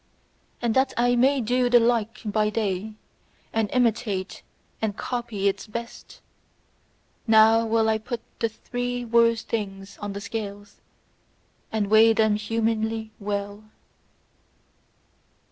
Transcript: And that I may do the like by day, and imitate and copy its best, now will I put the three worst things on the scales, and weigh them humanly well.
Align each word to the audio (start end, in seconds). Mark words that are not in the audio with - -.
And 0.63 0.73
that 0.73 0.95
I 0.97 1.15
may 1.15 1.41
do 1.41 1.69
the 1.69 1.79
like 1.79 2.21
by 2.25 2.49
day, 2.49 2.95
and 3.53 3.69
imitate 3.71 4.41
and 4.81 4.97
copy 4.97 5.47
its 5.47 5.67
best, 5.67 6.21
now 7.27 7.67
will 7.67 7.87
I 7.87 7.99
put 7.99 8.21
the 8.39 8.49
three 8.49 9.05
worst 9.05 9.47
things 9.47 9.99
on 9.99 10.13
the 10.13 10.21
scales, 10.21 10.77
and 11.71 11.85
weigh 11.85 12.13
them 12.13 12.35
humanly 12.35 13.11
well. 13.19 13.65